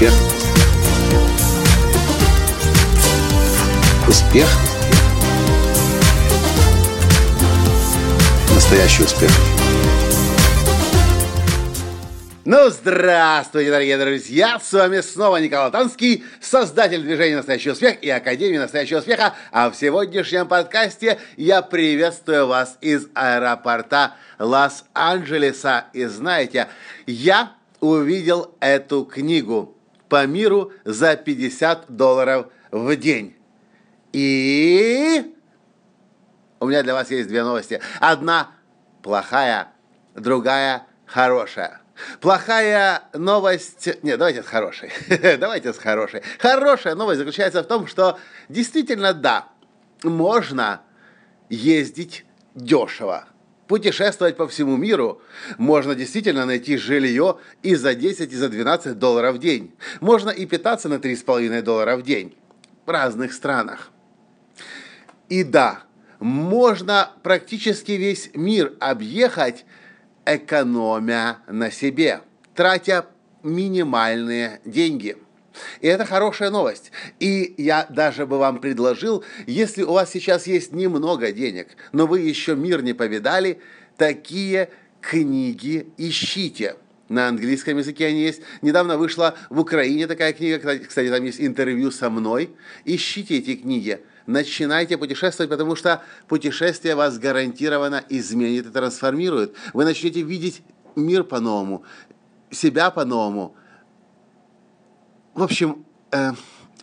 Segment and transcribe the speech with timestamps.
[0.00, 0.14] Успех.
[4.08, 4.48] Успех.
[8.54, 9.30] Настоящий успех.
[12.46, 14.58] Ну, здравствуйте, дорогие друзья!
[14.58, 19.34] С вами снова Николай Танский, создатель движения «Настоящий успех» и Академии «Настоящего успеха».
[19.52, 25.84] А в сегодняшнем подкасте я приветствую вас из аэропорта Лос-Анджелеса.
[25.92, 26.68] И знаете,
[27.06, 29.76] я увидел эту книгу
[30.10, 33.36] по миру за 50 долларов в день.
[34.12, 35.34] И
[36.58, 37.80] у меня для вас есть две новости.
[38.00, 38.50] Одна
[39.02, 39.68] плохая,
[40.14, 41.80] другая хорошая.
[42.20, 43.88] Плохая новость...
[44.02, 44.90] Нет, давайте с хорошей.
[45.38, 46.22] давайте с хорошей.
[46.38, 49.48] Хорошая новость заключается в том, что действительно, да,
[50.02, 50.82] можно
[51.48, 52.24] ездить
[52.54, 53.26] дешево
[53.70, 55.22] путешествовать по всему миру.
[55.56, 59.72] Можно действительно найти жилье и за 10, и за 12 долларов в день.
[60.00, 62.34] Можно и питаться на 3,5 доллара в день
[62.84, 63.92] в разных странах.
[65.28, 65.84] И да,
[66.18, 69.64] можно практически весь мир объехать,
[70.26, 72.22] экономя на себе,
[72.56, 73.06] тратя
[73.44, 75.16] минимальные деньги–
[75.80, 76.92] и это хорошая новость.
[77.18, 82.20] И я даже бы вам предложил, если у вас сейчас есть немного денег, но вы
[82.20, 83.60] еще мир не повидали,
[83.96, 86.76] такие книги ищите.
[87.08, 88.40] На английском языке они есть.
[88.62, 92.50] Недавно вышла в Украине такая книга, кстати, там есть интервью со мной.
[92.84, 99.54] Ищите эти книги начинайте путешествовать, потому что путешествие вас гарантированно изменит и трансформирует.
[99.74, 100.62] Вы начнете видеть
[100.96, 101.84] мир по-новому,
[102.50, 103.56] себя по-новому,
[105.34, 106.32] в общем, э,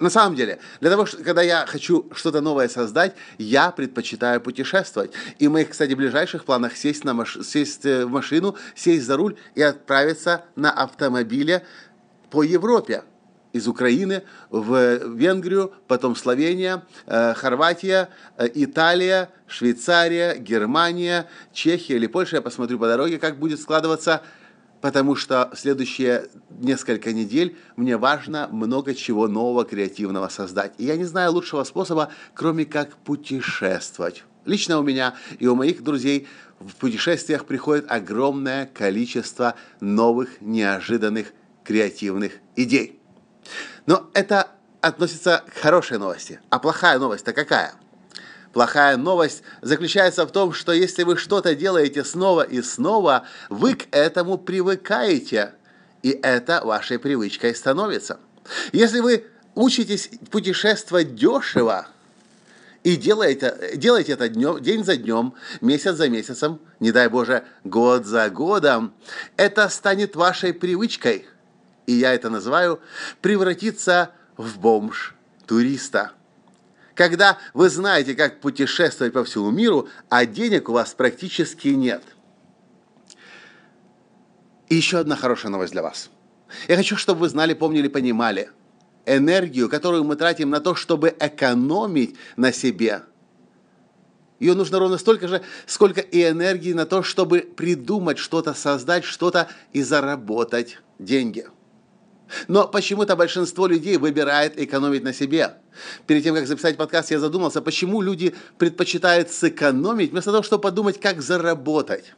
[0.00, 5.12] на самом деле, для того, что, когда я хочу что-то новое создать, я предпочитаю путешествовать.
[5.38, 7.36] И в моих, кстати, ближайших планах сесть, на маш...
[7.44, 11.66] сесть э, в машину, сесть за руль и отправиться на автомобиле
[12.30, 13.04] по Европе.
[13.52, 18.08] Из Украины в Венгрию, потом Словения, э, Хорватия,
[18.38, 22.36] э, Италия, Швейцария, Германия, Чехия или Польша.
[22.36, 24.22] Я посмотрю по дороге, как будет складываться
[24.80, 30.72] потому что следующие несколько недель мне важно много чего нового, креативного создать.
[30.78, 34.24] И я не знаю лучшего способа, кроме как путешествовать.
[34.44, 36.26] Лично у меня и у моих друзей
[36.58, 41.32] в путешествиях приходит огромное количество новых, неожиданных,
[41.64, 43.00] креативных идей.
[43.86, 46.40] Но это относится к хорошей новости.
[46.48, 47.74] А плохая новость-то какая?
[48.52, 53.86] Плохая новость заключается в том, что если вы что-то делаете снова и снова, вы к
[53.92, 55.52] этому привыкаете,
[56.02, 58.18] и это вашей привычкой становится.
[58.72, 61.86] Если вы учитесь путешествовать дешево,
[62.82, 68.06] и делаете, делаете это днем, день за днем, месяц за месяцем, не дай Боже, год
[68.06, 68.94] за годом,
[69.36, 71.26] это станет вашей привычкой.
[71.86, 72.80] И я это называю
[73.20, 76.12] превратиться в бомж-туриста
[77.00, 82.02] когда вы знаете, как путешествовать по всему миру, а денег у вас практически нет.
[84.68, 86.10] И еще одна хорошая новость для вас.
[86.68, 88.50] Я хочу, чтобы вы знали, помнили, понимали
[89.06, 93.00] энергию, которую мы тратим на то, чтобы экономить на себе.
[94.38, 99.48] Ее нужно ровно столько же, сколько и энергии на то, чтобы придумать что-то, создать что-то
[99.72, 101.46] и заработать деньги–
[102.48, 105.54] но почему-то большинство людей выбирает экономить на себе.
[106.06, 111.00] Перед тем, как записать подкаст, я задумался, почему люди предпочитают сэкономить, вместо того, чтобы подумать,
[111.00, 112.14] как заработать.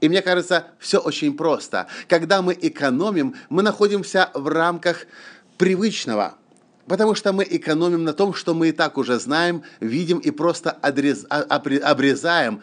[0.00, 1.86] И мне кажется, все очень просто.
[2.08, 5.06] Когда мы экономим, мы находимся в рамках
[5.56, 6.34] привычного.
[6.86, 10.70] Потому что мы экономим на том, что мы и так уже знаем, видим и просто
[10.70, 12.62] отрез, обрезаем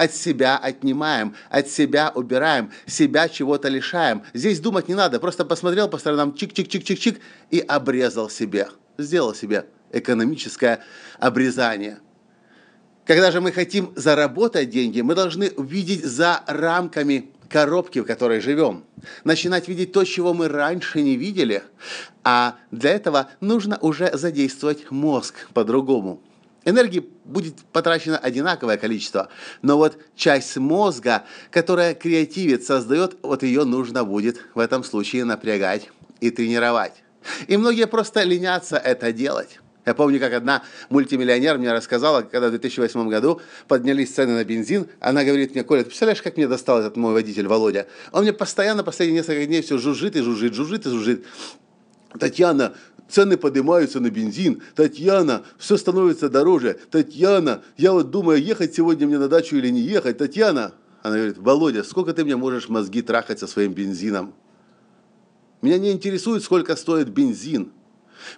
[0.00, 4.22] от себя отнимаем, от себя убираем, себя чего-то лишаем.
[4.32, 7.18] Здесь думать не надо, просто посмотрел по сторонам, чик-чик-чик-чик-чик
[7.50, 10.82] и обрезал себе, сделал себе экономическое
[11.18, 11.98] обрезание.
[13.04, 18.84] Когда же мы хотим заработать деньги, мы должны видеть за рамками коробки, в которой живем.
[19.24, 21.62] Начинать видеть то, чего мы раньше не видели.
[22.24, 26.22] А для этого нужно уже задействовать мозг по-другому.
[26.64, 29.28] Энергии будет потрачено одинаковое количество,
[29.62, 35.88] но вот часть мозга, которая креативит, создает, вот ее нужно будет в этом случае напрягать
[36.20, 37.02] и тренировать.
[37.46, 39.60] И многие просто ленятся это делать.
[39.86, 44.88] Я помню, как одна мультимиллионер мне рассказала, когда в 2008 году поднялись цены на бензин,
[45.00, 47.86] она говорит мне, Коля, ты представляешь, как мне достал этот мой водитель Володя?
[48.12, 51.24] Он мне постоянно, последние несколько дней все жужжит и жужжит, жужжит и жужжит.
[52.18, 52.74] Татьяна,
[53.10, 54.62] цены поднимаются на бензин.
[54.74, 56.78] Татьяна, все становится дороже.
[56.90, 60.18] Татьяна, я вот думаю, ехать сегодня мне на дачу или не ехать.
[60.18, 60.72] Татьяна,
[61.02, 64.34] она говорит, Володя, сколько ты мне можешь мозги трахать со своим бензином?
[65.62, 67.72] Меня не интересует, сколько стоит бензин.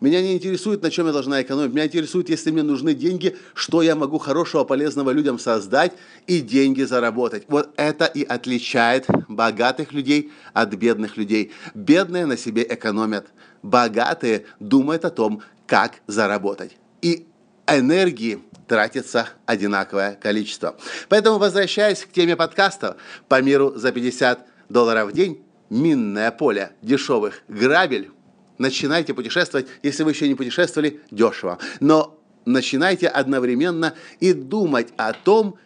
[0.00, 1.72] Меня не интересует, на чем я должна экономить.
[1.72, 5.92] Меня интересует, если мне нужны деньги, что я могу хорошего, полезного людям создать
[6.26, 7.44] и деньги заработать.
[7.48, 11.52] Вот это и отличает богатых людей от бедных людей.
[11.74, 13.28] Бедные на себе экономят.
[13.62, 16.76] Богатые думают о том, как заработать.
[17.02, 17.26] И
[17.66, 20.76] энергии тратится одинаковое количество.
[21.08, 22.96] Поэтому, возвращаясь к теме подкаста
[23.28, 28.10] по миру за 50 долларов в день, минное поле дешевых грабель,
[28.58, 31.58] начинайте путешествовать, если вы еще не путешествовали, дешево.
[31.80, 35.56] Но начинайте одновременно и думать о том,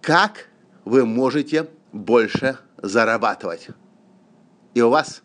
[0.00, 0.48] как
[0.84, 3.68] вы можете больше зарабатывать.
[4.74, 5.22] И у вас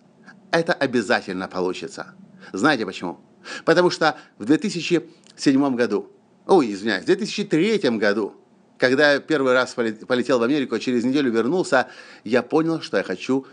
[0.51, 2.13] это обязательно получится.
[2.53, 3.19] Знаете почему?
[3.65, 6.09] Потому что в 2007 году,
[6.47, 8.35] ой, извиняюсь, в 2003 году,
[8.77, 11.87] когда я первый раз полетел в Америку, а через неделю вернулся,
[12.23, 13.45] я понял, что я хочу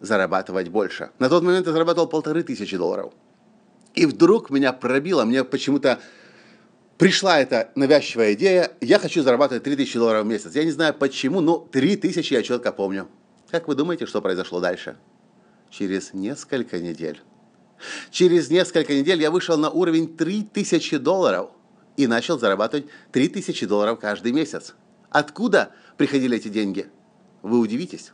[0.00, 1.10] зарабатывать больше.
[1.18, 3.12] На тот момент я зарабатывал полторы тысячи долларов.
[3.94, 5.98] И вдруг меня пробило, мне почему-то
[6.98, 10.54] пришла эта навязчивая идея, я хочу зарабатывать 3000 долларов в месяц.
[10.54, 13.08] Я не знаю почему, но 3000 я четко помню.
[13.50, 14.96] Как вы думаете, что произошло дальше?
[15.76, 17.20] Через несколько недель.
[18.10, 21.50] Через несколько недель я вышел на уровень 3000 долларов
[21.98, 24.74] и начал зарабатывать 3000 долларов каждый месяц.
[25.10, 26.86] Откуда приходили эти деньги?
[27.42, 28.12] Вы удивитесь.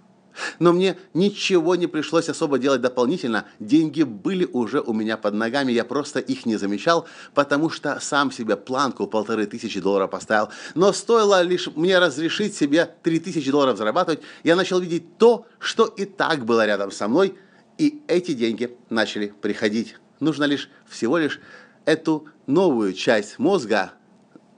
[0.58, 3.44] Но мне ничего не пришлось особо делать дополнительно.
[3.60, 8.32] Деньги были уже у меня под ногами, я просто их не замечал, потому что сам
[8.32, 10.48] себе планку полторы тысячи долларов поставил.
[10.74, 15.84] Но стоило лишь мне разрешить себе три тысячи долларов зарабатывать, я начал видеть то, что
[15.84, 17.36] и так было рядом со мной,
[17.82, 19.96] и эти деньги начали приходить.
[20.20, 21.40] Нужно лишь всего лишь
[21.84, 23.92] эту новую часть мозга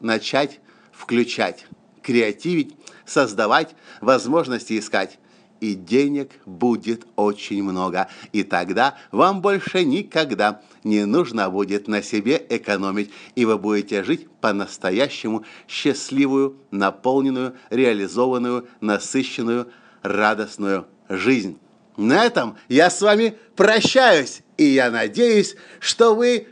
[0.01, 0.61] начать
[0.93, 1.67] включать,
[2.03, 2.77] креативить,
[3.07, 5.19] создавать, возможности искать
[5.61, 8.09] и денег будет очень много.
[8.33, 14.29] И тогда вам больше никогда не нужно будет на себе экономить, и вы будете жить
[14.43, 19.69] по-настоящему счастливую, наполненную, реализованную, насыщенную,
[20.03, 21.59] радостную жизнь.
[21.97, 26.49] На этом я с вами прощаюсь, и я надеюсь, что вы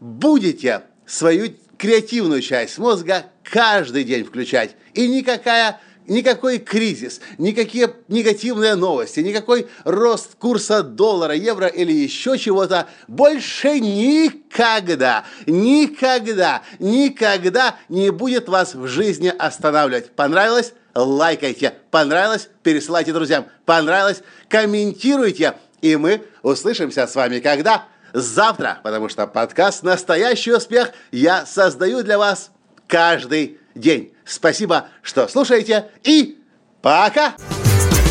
[0.00, 9.20] будете свою креативную часть мозга каждый день включать, и никакая никакой кризис, никакие негативные новости,
[9.20, 18.74] никакой рост курса доллара, евро или еще чего-то больше никогда, никогда, никогда не будет вас
[18.74, 20.10] в жизни останавливать.
[20.12, 20.74] Понравилось?
[20.96, 21.74] Лайкайте.
[21.90, 22.48] Понравилось?
[22.62, 23.46] Пересылайте друзьям.
[23.66, 24.22] Понравилось?
[24.48, 25.54] Комментируйте.
[25.82, 27.84] И мы услышимся с вами когда?
[28.14, 32.50] Завтра, потому что подкаст «Настоящий успех» я создаю для вас
[32.86, 34.14] каждый день.
[34.24, 36.38] Спасибо, что слушаете, и
[36.80, 37.34] пока!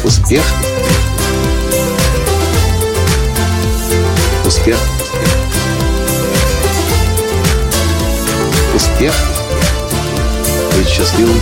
[0.04, 0.44] Успех!
[4.46, 4.78] Успех!
[8.76, 9.14] Успех!
[10.78, 11.42] Быть счастливым,